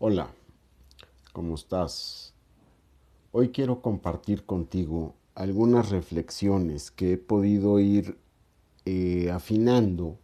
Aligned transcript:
Hola, 0.00 0.30
¿cómo 1.32 1.56
estás? 1.56 2.32
Hoy 3.32 3.48
quiero 3.48 3.82
compartir 3.82 4.46
contigo 4.46 5.16
algunas 5.34 5.90
reflexiones 5.90 6.92
que 6.92 7.14
he 7.14 7.18
podido 7.18 7.80
ir 7.80 8.16
eh, 8.84 9.32
afinando 9.32 10.16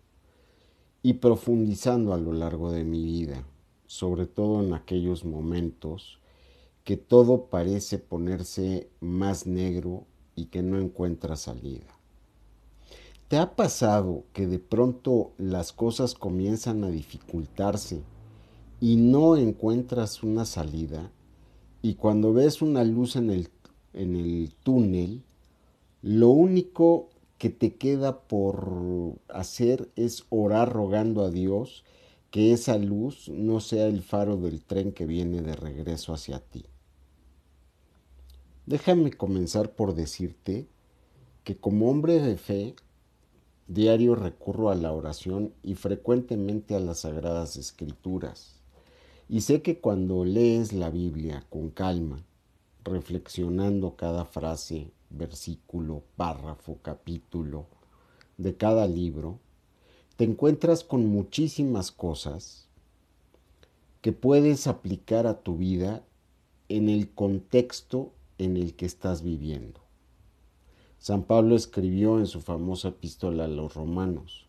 y 1.02 1.14
profundizando 1.14 2.14
a 2.14 2.18
lo 2.18 2.32
largo 2.32 2.70
de 2.70 2.84
mi 2.84 3.02
vida, 3.02 3.44
sobre 3.88 4.26
todo 4.26 4.62
en 4.62 4.74
aquellos 4.74 5.24
momentos 5.24 6.20
que 6.84 6.96
todo 6.96 7.46
parece 7.46 7.98
ponerse 7.98 8.88
más 9.00 9.44
negro 9.44 10.06
y 10.36 10.44
que 10.44 10.62
no 10.62 10.78
encuentra 10.78 11.34
salida. 11.34 11.98
¿Te 13.26 13.38
ha 13.38 13.56
pasado 13.56 14.22
que 14.32 14.46
de 14.46 14.60
pronto 14.60 15.32
las 15.36 15.72
cosas 15.72 16.14
comienzan 16.14 16.84
a 16.84 16.90
dificultarse 16.90 18.04
y 18.80 18.96
no 18.96 19.36
encuentras 19.36 20.22
una 20.22 20.44
salida 20.44 21.10
y 21.84 21.96
cuando 21.96 22.32
ves 22.32 22.62
una 22.62 22.82
luz 22.82 23.14
en 23.14 23.28
el, 23.28 23.50
en 23.92 24.16
el 24.16 24.54
túnel, 24.62 25.22
lo 26.00 26.30
único 26.30 27.10
que 27.36 27.50
te 27.50 27.74
queda 27.74 28.20
por 28.20 29.18
hacer 29.28 29.90
es 29.94 30.24
orar 30.30 30.72
rogando 30.72 31.22
a 31.22 31.30
Dios 31.30 31.84
que 32.30 32.54
esa 32.54 32.78
luz 32.78 33.28
no 33.28 33.60
sea 33.60 33.86
el 33.86 34.02
faro 34.02 34.38
del 34.38 34.64
tren 34.64 34.92
que 34.92 35.04
viene 35.04 35.42
de 35.42 35.54
regreso 35.54 36.14
hacia 36.14 36.40
ti. 36.40 36.64
Déjame 38.64 39.12
comenzar 39.12 39.72
por 39.72 39.94
decirte 39.94 40.66
que 41.44 41.58
como 41.58 41.90
hombre 41.90 42.18
de 42.18 42.38
fe, 42.38 42.74
diario 43.68 44.14
recurro 44.14 44.70
a 44.70 44.74
la 44.74 44.90
oración 44.92 45.52
y 45.62 45.74
frecuentemente 45.74 46.74
a 46.74 46.80
las 46.80 47.00
sagradas 47.00 47.58
escrituras. 47.58 48.63
Y 49.28 49.40
sé 49.40 49.62
que 49.62 49.78
cuando 49.80 50.24
lees 50.24 50.72
la 50.74 50.90
Biblia 50.90 51.46
con 51.48 51.70
calma, 51.70 52.24
reflexionando 52.84 53.96
cada 53.96 54.26
frase, 54.26 54.92
versículo, 55.08 56.02
párrafo, 56.16 56.78
capítulo 56.82 57.66
de 58.36 58.56
cada 58.56 58.86
libro, 58.86 59.38
te 60.16 60.24
encuentras 60.24 60.84
con 60.84 61.06
muchísimas 61.06 61.90
cosas 61.90 62.68
que 64.02 64.12
puedes 64.12 64.66
aplicar 64.66 65.26
a 65.26 65.42
tu 65.42 65.56
vida 65.56 66.04
en 66.68 66.90
el 66.90 67.10
contexto 67.10 68.12
en 68.36 68.58
el 68.58 68.74
que 68.74 68.84
estás 68.84 69.22
viviendo. 69.22 69.80
San 70.98 71.22
Pablo 71.22 71.56
escribió 71.56 72.18
en 72.18 72.26
su 72.26 72.42
famosa 72.42 72.88
epístola 72.88 73.46
a 73.46 73.48
los 73.48 73.74
romanos, 73.74 74.46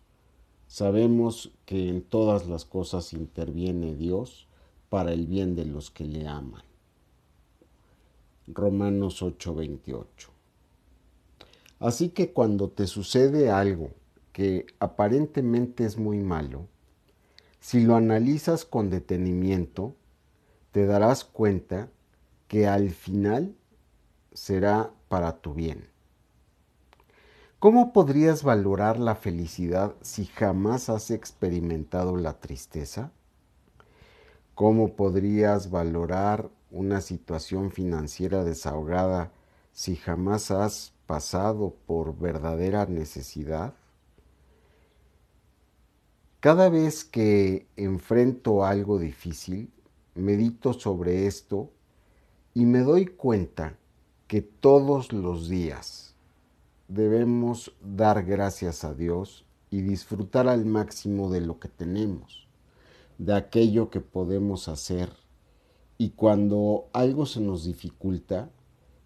sabemos 0.68 1.52
que 1.66 1.88
en 1.88 2.02
todas 2.02 2.48
las 2.48 2.66
cosas 2.66 3.14
interviene 3.14 3.96
Dios 3.96 4.48
para 4.90 5.14
el 5.14 5.28
bien 5.28 5.56
de 5.56 5.66
los 5.66 5.92
que 5.92 6.06
le 6.06 6.28
aman. 6.28 6.64
Romanos 8.48 9.22
8:28. 9.22 10.30
Así 11.80 12.10
que 12.10 12.32
cuando 12.32 12.70
te 12.70 12.88
sucede 12.88 13.50
algo 13.50 13.92
que 14.32 14.66
aparentemente 14.80 15.86
es 15.86 15.98
muy 15.98 16.20
malo, 16.20 16.68
si 17.60 17.84
lo 17.84 17.96
analizas 17.96 18.66
con 18.66 18.90
detenimiento, 18.90 19.96
te 20.72 20.86
darás 20.86 21.24
cuenta 21.24 21.90
que 22.48 22.68
al 22.68 22.92
final 22.92 23.56
será 24.34 24.92
para 25.08 25.42
tu 25.42 25.54
bien. 25.54 25.90
¿Cómo 27.60 27.94
podrías 27.94 28.44
valorar 28.44 29.00
la 29.00 29.16
felicidad 29.16 29.96
si 30.02 30.26
jamás 30.26 30.90
has 30.90 31.10
experimentado 31.10 32.18
la 32.18 32.40
tristeza? 32.40 33.12
¿Cómo 34.56 34.96
podrías 34.96 35.70
valorar 35.70 36.50
una 36.72 37.02
situación 37.02 37.72
financiera 37.72 38.46
desahogada 38.46 39.34
si 39.74 39.98
jamás 39.98 40.50
has 40.50 40.94
pasado 41.08 41.76
por 41.86 42.18
verdadera 42.18 42.86
necesidad? 42.86 43.74
Cada 46.40 46.70
vez 46.70 47.04
que 47.04 47.68
enfrento 47.76 48.64
algo 48.64 48.98
difícil, 48.98 49.74
medito 50.14 50.72
sobre 50.72 51.28
esto 51.28 51.74
y 52.54 52.66
me 52.66 52.80
doy 52.80 53.08
cuenta 53.08 53.78
que 54.30 54.42
todos 54.42 55.12
los 55.12 55.50
días 55.50 56.16
debemos 56.88 57.76
dar 57.82 58.24
gracias 58.24 58.86
a 58.86 58.94
Dios 58.94 59.46
y 59.70 59.82
disfrutar 59.82 60.48
al 60.48 60.64
máximo 60.64 61.30
de 61.30 61.42
lo 61.42 61.60
que 61.60 61.68
tenemos 61.68 62.45
de 63.18 63.34
aquello 63.34 63.90
que 63.90 64.02
podemos 64.02 64.68
hacer 64.68 65.10
y 65.98 66.10
cuando 66.12 66.90
algo 66.94 67.26
se 67.26 67.40
nos 67.40 67.64
dificulta, 67.64 68.50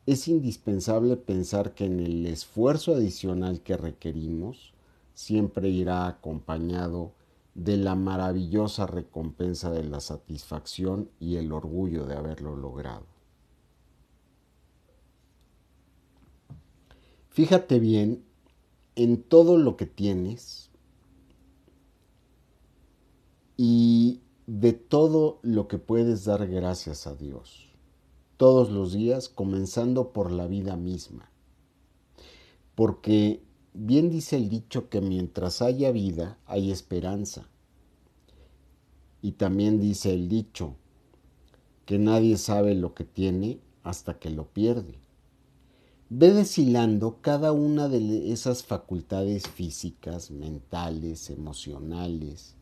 es 0.05 0.27
indispensable 0.27 1.17
pensar 1.17 1.75
que 1.75 1.85
en 1.85 1.99
el 1.99 2.25
esfuerzo 2.25 2.95
adicional 2.95 3.61
que 3.61 3.77
requerimos 3.77 4.73
siempre 5.13 5.69
irá 5.69 6.07
acompañado 6.07 7.13
de 7.53 7.77
la 7.77 7.93
maravillosa 7.93 8.87
recompensa 8.87 9.69
de 9.69 9.83
la 9.83 9.99
satisfacción 9.99 11.09
y 11.19 11.35
el 11.35 11.51
orgullo 11.51 12.05
de 12.05 12.15
haberlo 12.15 12.55
logrado. 12.55 13.05
Fíjate 17.29 17.79
bien 17.79 18.23
en 18.95 19.21
todo 19.21 19.57
lo 19.57 19.77
que 19.77 19.85
tienes 19.85 20.68
y 23.61 24.21
de 24.47 24.71
todo 24.71 25.39
lo 25.41 25.67
que 25.67 25.79
puedes 25.79 26.23
dar 26.23 26.47
gracias 26.47 27.07
a 27.07 27.13
Dios, 27.13 27.67
todos 28.37 28.71
los 28.71 28.93
días, 28.93 29.27
comenzando 29.27 30.13
por 30.13 30.31
la 30.31 30.47
vida 30.47 30.77
misma. 30.77 31.29
Porque 32.73 33.43
bien 33.73 34.09
dice 34.09 34.37
el 34.37 34.47
dicho 34.47 34.87
que 34.87 35.01
mientras 35.01 35.61
haya 35.61 35.91
vida 35.91 36.37
hay 36.45 36.71
esperanza. 36.71 37.49
Y 39.21 39.33
también 39.33 39.81
dice 39.81 40.13
el 40.13 40.29
dicho 40.29 40.77
que 41.85 41.99
nadie 41.99 42.37
sabe 42.37 42.75
lo 42.75 42.93
que 42.93 43.03
tiene 43.03 43.59
hasta 43.83 44.19
que 44.19 44.29
lo 44.29 44.45
pierde. 44.47 44.99
Ve 46.07 46.31
deshilando 46.31 47.17
cada 47.19 47.51
una 47.51 47.89
de 47.89 48.31
esas 48.31 48.63
facultades 48.63 49.49
físicas, 49.49 50.31
mentales, 50.31 51.29
emocionales, 51.29 52.55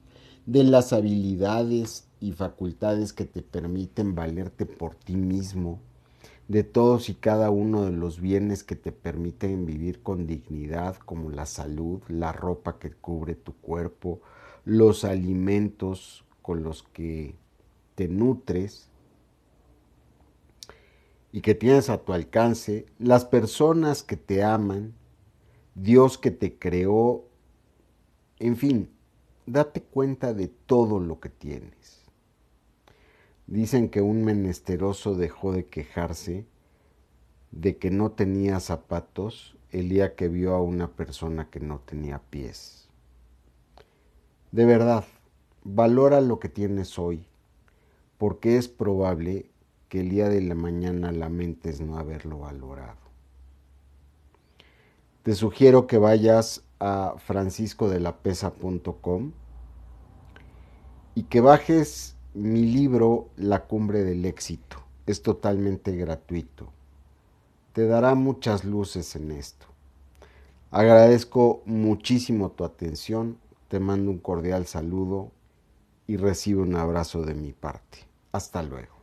de 0.48 0.64
las 0.64 0.94
habilidades 0.94 2.08
y 2.22 2.32
facultades 2.32 3.12
que 3.12 3.26
te 3.26 3.42
permiten 3.42 4.16
valerte 4.16 4.66
por 4.66 4.96
ti 4.96 5.18
mismo, 5.18 5.82
de 6.48 6.64
todos 6.64 7.10
y 7.10 7.16
cada 7.16 7.50
uno 7.50 7.84
de 7.84 7.92
los 7.92 8.22
bienes 8.22 8.64
que 8.64 8.78
te 8.78 8.94
permiten 8.94 9.66
vivir 9.66 10.02
con 10.02 10.26
dignidad, 10.26 10.96
como 10.96 11.30
la 11.30 11.46
salud, 11.46 12.02
la 12.08 12.32
ropa 12.32 12.80
que 12.80 12.92
cubre 12.92 13.36
tu 13.36 13.54
cuerpo, 13.58 14.22
los 14.64 15.04
alimentos 15.04 16.24
con 16.42 16.64
los 16.64 16.82
que 16.82 17.36
te 17.96 18.08
nutres 18.08 18.90
y 21.34 21.42
que 21.42 21.56
tienes 21.56 21.90
a 21.90 21.98
tu 21.98 22.14
alcance, 22.14 22.86
las 23.00 23.26
personas 23.26 24.02
que 24.02 24.16
te 24.16 24.46
aman, 24.46 24.94
Dios 25.76 26.18
que 26.18 26.32
te 26.32 26.58
creó, 26.58 27.26
en 28.40 28.56
fin, 28.56 28.97
date 29.48 29.82
cuenta 29.82 30.34
de 30.34 30.50
todo 30.50 31.00
lo 31.00 31.20
que 31.20 31.30
tienes. 31.30 32.04
Dicen 33.48 33.90
que 33.90 34.02
un 34.02 34.24
menesteroso 34.24 35.16
dejó 35.16 35.54
de 35.54 35.66
quejarse 35.66 36.46
de 37.52 37.78
que 37.78 37.90
no 37.90 38.12
tenía 38.12 38.60
zapatos 38.60 39.58
el 39.72 39.88
día 39.88 40.16
que 40.16 40.28
vio 40.28 40.54
a 40.54 40.62
una 40.62 40.92
persona 40.92 41.50
que 41.50 41.62
no 41.62 41.80
tenía 41.80 42.20
pies. 42.30 42.90
De 44.52 44.66
verdad, 44.66 45.06
valora 45.64 46.20
lo 46.20 46.40
que 46.40 46.50
tienes 46.50 47.00
hoy, 47.00 47.26
porque 48.18 48.58
es 48.58 48.68
probable 48.68 49.50
que 49.88 50.02
el 50.02 50.10
día 50.10 50.28
de 50.28 50.42
la 50.42 50.56
mañana 50.56 51.14
lamentes 51.14 51.80
no 51.80 51.98
haberlo 51.98 52.40
valorado. 52.40 53.00
Te 55.24 55.36
sugiero 55.36 55.88
que 55.88 55.98
vayas 55.98 56.67
a 56.80 57.16
franciscodelapesa.com 57.18 59.32
y 61.16 61.24
que 61.24 61.42
bajes 61.42 62.16
mi 62.34 62.64
libro 62.64 63.30
La 63.36 63.66
cumbre 63.66 64.04
del 64.04 64.24
éxito. 64.26 64.78
Es 65.06 65.22
totalmente 65.24 65.96
gratuito. 65.96 66.70
Te 67.74 67.88
dará 67.88 68.16
muchas 68.16 68.66
luces 68.66 69.16
en 69.16 69.32
esto. 69.32 69.66
Agradezco 70.70 71.62
muchísimo 71.66 72.52
tu 72.52 72.66
atención, 72.66 73.38
te 73.70 73.80
mando 73.80 74.12
un 74.12 74.20
cordial 74.20 74.68
saludo 74.68 75.32
y 76.08 76.18
recibe 76.18 76.62
un 76.62 76.76
abrazo 76.76 77.24
de 77.24 77.34
mi 77.34 77.54
parte. 77.54 78.00
Hasta 78.32 78.62
luego. 78.64 78.97